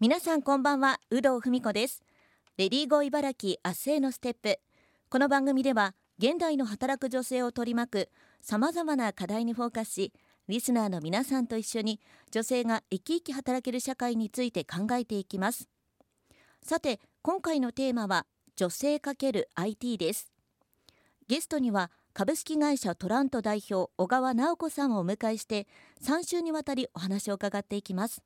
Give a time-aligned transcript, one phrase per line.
[0.00, 2.04] 皆さんこんばんは有働文子です。
[2.56, 4.60] レディーゴー茨城明日へのステップ。
[5.10, 8.08] この番組では現代の働く女性を取り巻く
[8.40, 10.12] さまざまな課題にフォーカスし
[10.46, 11.98] リスナーの皆さんと一緒に
[12.30, 15.68] 女性が生き生き働ける社会について考えていきます。
[16.62, 20.30] さて今回のテーマは女性×ア IT です。
[21.26, 25.66] ゲストには株式会社トラント代表小川直子さんをお迎えして
[26.04, 28.22] 3週にわたりお話を伺っていきます。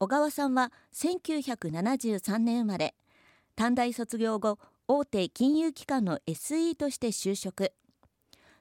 [0.00, 2.94] 小川さんは1973年生まれ
[3.56, 7.72] 短大卒業後大手金融機関の SE として就職。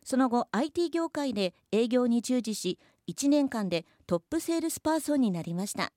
[0.03, 5.91] その後 IT 業界で営業に従事し1年間でトップセールスパーソンになりました。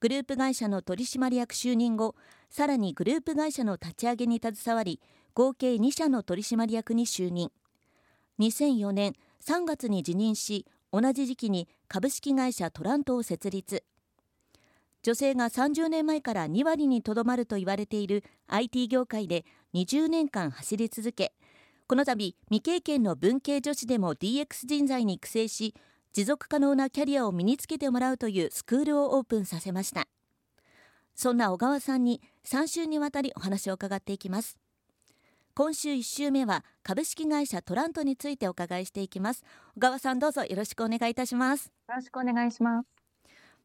[0.00, 2.14] グループ会社の取締役就任後
[2.50, 5.00] さらにグループ会社の立ち上げに携わり
[5.32, 7.50] 合計2社の取締役に就任。
[8.38, 13.84] 2004年3月に辞任し同じ時期に株式会社トラントを設立。
[15.04, 21.34] 女性が30年前から2割にとどまると言われている IT 業界で20年間走り続け
[21.86, 25.74] この度未経験の文系女子でも DX 人材に育成し
[26.14, 30.06] 持続可能なキャリアを身につけてもらうというスクールをオープンさせました。
[31.14, 34.56] そんな小川さんに3週にわたりお話を伺っていきます。
[35.54, 39.44] 今週1週目は株式会社トラントについてお伺いしていきます。
[39.76, 41.66] 小川さんどうぞよろしくお願いいたします。
[41.88, 43.03] よろしくお願いします。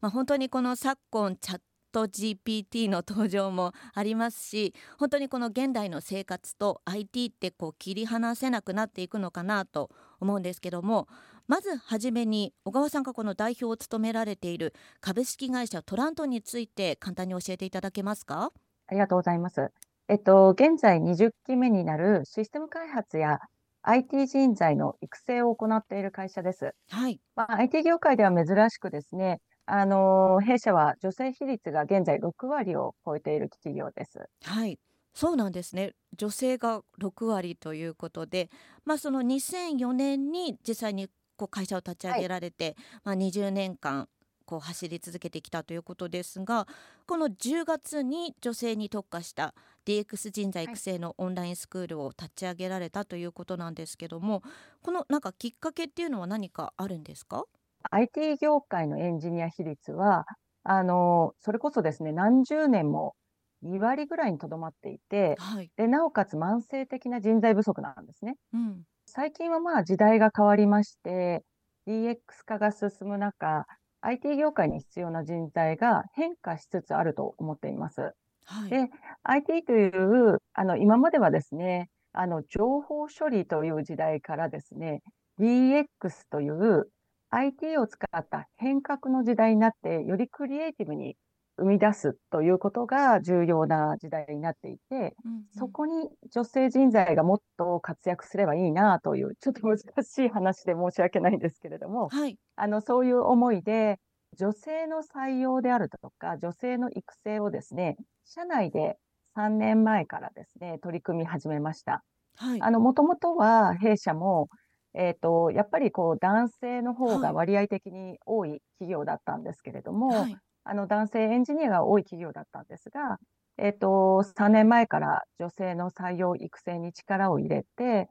[0.01, 1.61] まあ本当にこの昨今チャッ
[1.91, 11.07] ト GPT の登場もありますし本当にこの現代の生活と IT ってこう切り離せなくなっていくのかなと思うんですけども
[11.47, 18.51] まずはじめに小川さんがこの代表を務められている株式会社トラントについて簡単に教えていただけますか？
[18.87, 19.69] ありがとうございます
[20.09, 23.37] えっと、現在20期目になるシステム開発や
[23.83, 26.73] IT 人材の育成を行っている会社です。
[26.89, 27.21] はい。
[27.35, 29.39] まあ、IT 業界では珍しくですね、
[29.71, 34.29] あの、弊社は女性比率が現在6割を超えている企業です。
[34.43, 34.79] はい。
[35.13, 35.93] そうなんですね。
[36.15, 38.49] 女性が6割ということで、
[38.85, 44.09] まあ、その2004年に実際にこう会社を立ち上げられて、はい、まあ、20年間
[44.45, 46.67] こう走り続けてきたということですが
[47.05, 49.53] この10月に女性に特化した
[49.85, 54.41] DX 人材育成のオンラインスクールを立ち上げられたということなんですけども
[54.81, 57.45] このなんかきっかけっていうのは何かあるんですか？
[57.91, 60.25] IT 業界のエンジニア比率は
[60.63, 63.15] あのそれこそですね何十年も
[63.63, 68.35] 2割ぐらいにとどまっていて、はい、でなおかつ慢性的な人材不足なんですね。
[68.53, 71.43] うん、最近はまあ時代が変わりまして
[71.87, 73.65] DX 化が進む中
[74.01, 78.13] IT 業界に必要な人材が変化しつつあると思っています。
[78.45, 78.89] はい、で、
[79.23, 85.01] IT というあの今まではですね、あの情報処理という時代からですね、
[85.39, 85.85] DX
[86.29, 86.89] という
[87.29, 91.15] IT を使った変革の時代になって、よりクリエイティブに
[91.59, 103.99] 生み出すということが重要な時代になっていて、うんうん、そこに女性人材がもっと活躍すればいいなという、ちょっと難しい話で申し訳ないんですけれども、はい、あのそういう思いで、
[104.37, 108.97] 女性の採用であるとか、女性の育成をですね、社内で
[109.35, 112.03] 3年前からですね、取り組み始めました。
[112.35, 114.49] はい、あの、もともとは弊社も、
[114.93, 123.17] えっ、ー、と、やっぱりこう男性の方が割合的に多い企業だったんですけれども、はい、あの男性エンジニアが多い企業だったんですが、
[123.57, 128.07] えっ、ー、と、3年前から女性の採用育成に力を入れて、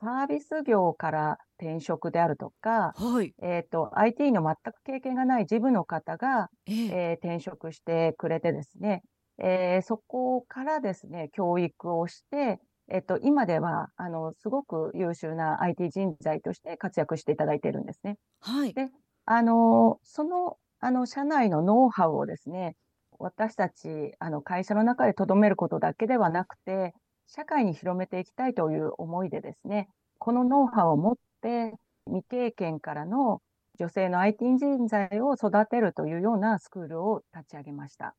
[0.00, 9.02] サービス業から転職であるとか、はい、えっ、ー、と、IT の全く経験がない事務の方が、えー、えー、転職してくれてですね、
[9.38, 12.60] えー、そこからですね、教育をして、
[12.90, 18.16] えっと、今では、あの、すごく優秀な IT 人材として活躍していただいているんですね。
[18.40, 18.76] はい。
[18.76, 18.90] で、
[19.26, 22.76] あの、そのあの、社内のノウハウをですね、
[23.18, 26.94] 私たち、あの、会社の中で留めることだけではなくて、
[27.26, 29.88] 社会に広めていきたいという思いでですね、
[30.18, 31.74] このノウハウを持って、
[32.06, 33.42] 未経験からの
[33.78, 38.16] 女性の IT 人材を育てるというようなスクールを立ち上げました。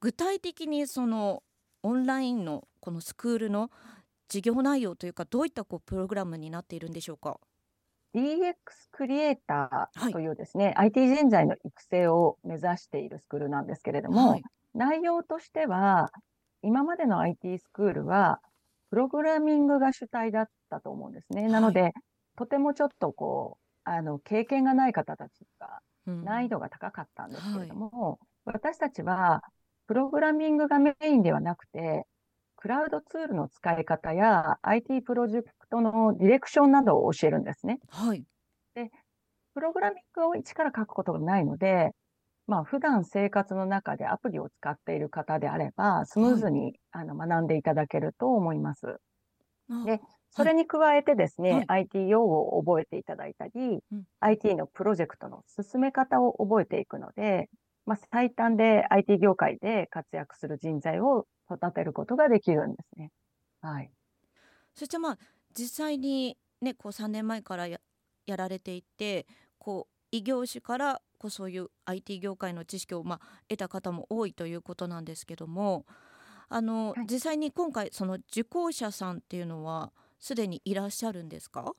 [0.00, 1.42] 具体的にその
[1.82, 3.70] オンラインのこのスクールの
[4.28, 7.38] 授業内容というかどういったこうプログラムになっているんでしょうか
[8.14, 8.54] ？DX
[8.90, 14.42] クリエイターというですね、はい、IT 人材の育成を目指しているスクールなんですけれども、はい、
[14.74, 16.10] 内容としては、
[16.62, 18.40] 今までの IT スクールは、
[18.90, 21.48] プログラミングが主体だったと思うんですね。
[21.48, 21.92] なので、
[22.36, 29.42] とてもちょっとこう、あの、経験がない方たちが難易度が高かったんですけれども、うん、私たちは、
[29.86, 32.06] プログラミングがメインではなくて、
[32.62, 37.80] クラウドツールの使い方や IT プロジェクトのディレクションなどを教えるんですね。
[37.88, 38.22] はい。
[38.76, 38.92] で、
[39.52, 41.90] プログラミングを一から書くことがないので、
[42.46, 46.62] まあ、普段生活の中でアプリを使っている方であれば、スムーズに、
[46.92, 49.00] はい、あの学んでいただけると思います。
[49.84, 50.00] で、
[50.30, 53.52] それに加えてですね、はい、IT 用語を覚えていただいたり、
[53.90, 57.50] うん、IT のプロジェクトの進め方を覚えていくので、
[57.86, 63.10] まあ、最短で IT 業界で活躍する人材を育てることができるんですね。
[63.60, 63.90] はい。
[64.74, 65.18] そしてまあ
[65.56, 67.78] 実際にねこう3年前からや
[68.26, 69.26] やられていて
[69.58, 75.86] こう異業種からこうそういう IT 業界の知識をまあ得た方も多いということなんですけども
[76.48, 81.72] あの、はい、実際に今回その受講者さんっていうのはすでにいらっしゃるんですか？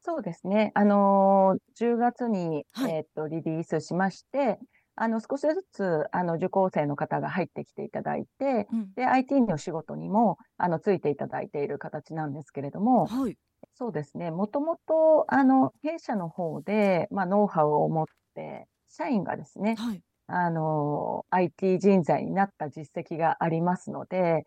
[0.00, 0.70] そうですね。
[0.74, 4.58] あのー、10月に、はい、えっ、とリリースしまして、
[5.00, 13.36] あの少しずつあの受講生の方が入ってきていただいて、うん、で IT の仕事にもあのついていただいている形なんですけれども、はい、
[13.74, 24.44] そうですね、もともとあの弊社の方で、まあ、ノウハウを持って、社員がですね、はい、あの IT 人材になった実績がありますので、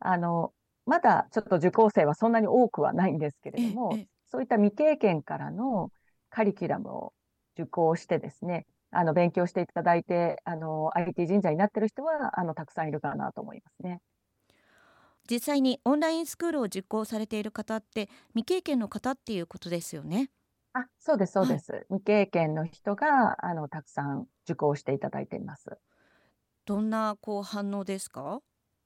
[0.00, 0.52] あの
[0.84, 5.90] まだちょっと受講生はそんなに多くはないんですけれども、そういった未経験からの
[6.28, 7.12] カリキュラムを
[7.58, 8.66] 受講してですね、
[8.96, 14.00] あの勉強していただいて、あの IT 人材になってる人はあのたくさんいるかなと思いますね。
[15.30, 20.30] 実際にオンラインスクールを受講されている方って未経験の方っていうことですよね。
[20.72, 21.72] あ、そうですそうです。
[21.72, 25.78] はい、未経験の人があのたくさん受講していただいています。
[26.64, 28.40] どんなこう反応ですか？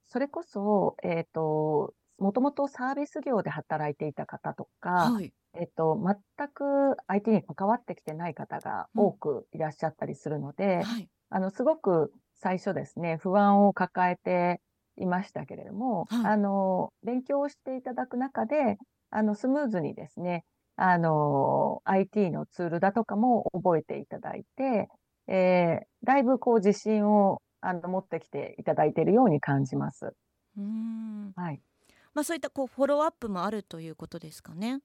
[0.07, 14.61] それこそえっ、ー、ともともとサービス業で働いていた方とか、はい、えっと、全く IT に関わってきてない方が多くいらっしゃったりするので、うんはい、あの、すごく最初ですね、不安を抱えて
[14.97, 18.77] いましたけれども、はい、あの、勉強していただく中で、
[19.09, 20.45] あの、スムーズにですね、
[20.77, 24.89] あの、IT のツールだとかも覚えていただいて、
[25.27, 30.13] えー、だいぶこう自信をあの持ってきていただいているように感じます。
[30.57, 31.31] うん。
[31.35, 31.61] はい。
[32.13, 34.79] まあそういったこうフォローアップもあるということですかね。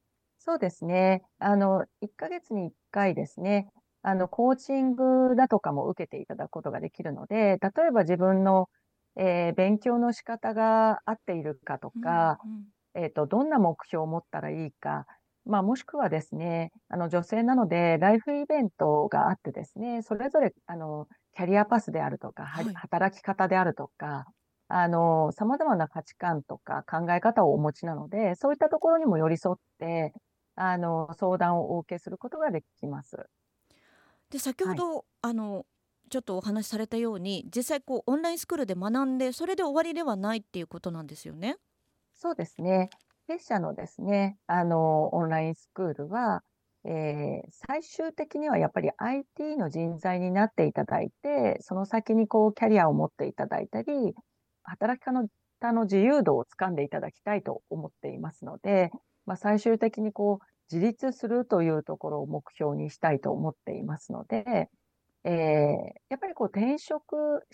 [0.47, 1.23] そうですね。
[1.41, 3.69] あの、1ヶ月に1回ですね、
[4.03, 8.69] あの、コーチングだとかも受けていただくことができるので、例えば自分の、
[9.17, 12.65] えー、勉強の仕方が合っているかとか、うんうん、
[12.95, 15.05] えっ、ー、と、どんな目標を持ったらいいか、
[15.47, 24.27] まあ、もしくはですね、あの、女性なので、ライフイベントがあってですね、それぞれ、あの、キャリアパスであるとか、はい、働き方であるとか、
[24.69, 30.13] あの、様々な価値観とか考え方をお持ちなので、そういったところにも寄り添って、
[30.56, 33.17] あの相談をお受けすることができます。
[34.31, 35.67] で先ほど、はい、あの
[36.11, 41.56] ちょっとお話しされたように実際こうオンラインスクールで学んでそれで終わりではないっていうことなんですよね？
[42.14, 42.91] そうですね。
[43.29, 46.43] 弊社のですね、あのオンラインスクールは、
[46.85, 54.14] えー、最終的にはやっぱり IT の人材になっていただいて、その先にこうキャリアを持っていただいたり、
[54.62, 58.93] 働き方の自由度をつかんでいただきたいと思っていますので、
[59.26, 64.69] まあ、最終的にこう自立するというところを目標にしたいと思っていますので、
[65.25, 65.32] えー、
[66.08, 67.44] やっぱりこう転職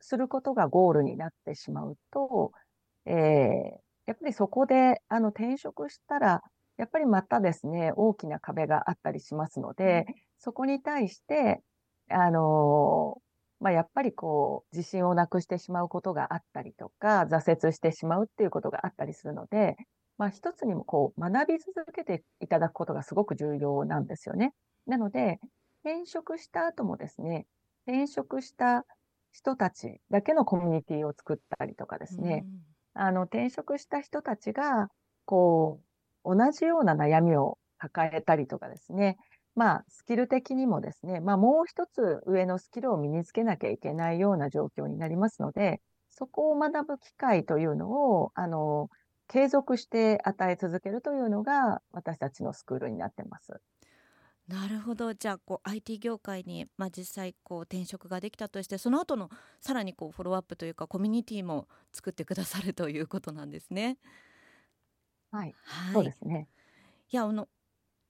[0.00, 2.52] することがゴールになってしまうと、
[3.06, 3.16] えー、
[4.06, 6.42] やっぱりそこであの転職したら、
[6.76, 10.06] やっぱりまたですね、大きな壁があったりしますので、
[10.38, 11.60] そこに対して、
[12.08, 13.18] あの
[13.60, 19.76] まあ、やっぱりこう、自信をなくしてしまうことがあったりとか、挫折してしまうっていうことがあったりするので、
[20.20, 24.52] まあ、一つにもこう学び続けていただくことがすごく重要なんですよね。
[24.86, 25.40] なので、
[25.82, 27.46] 転職した後もですね、
[27.86, 28.84] 転職した
[29.32, 32.44] 人たちだけのコミュニティを作ったりとかですね、
[32.92, 34.88] あの転職した人たちが
[35.24, 35.80] こ
[36.26, 39.16] う同じような悩みを抱えたりとかですね、
[39.54, 48.90] まあ、スキル的にもですね、まあ、もう一つ上のスキルを身につけなきゃいけないような状況になりますので、そこを学ぶ機会というのを、あの、
[49.30, 53.60] 継続して与え続けるというのが私たちのスクールになってます。
[54.48, 63.98] なるほどじゃあこう IT 業界に、まあ、実際こう転職ができたとしてその後のさらにこうフォローアップというかコミュニティも作ってくださるということなんですね。
[65.30, 66.48] はい、はい、そうですね
[67.12, 67.48] いやあの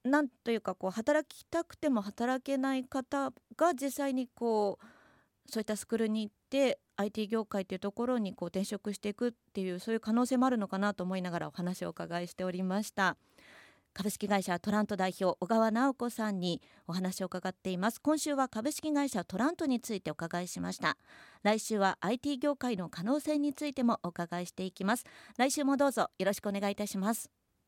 [0.02, 13.16] なんというかこう働きたくても働けない方が実際にこうそういったスクールに行って IT 業界というところにこう転職していくっていうそういう可能性もあるのかなと思いながらお話をお伺いしておりました。
[13.92, 18.00] 株式会社トラント代表小川直子さんにお話を伺っています。
[18.00, 20.96] 今週は株式会社トラントについてお伺いしました。
[21.42, 25.04] 来週は IT 業界の可能性についてもお伺いしていきます。
[25.38, 27.39] 来週もどうぞよろしくお願いいたします。